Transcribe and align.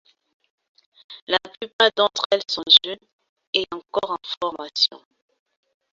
La 1.27 1.37
plupart 1.37 1.91
d'entre 1.95 2.23
elles 2.31 2.41
sont 2.47 2.63
jeunes 2.83 2.97
et 3.53 3.67
encore 3.71 4.13
en 4.17 4.29
formation. 4.41 4.99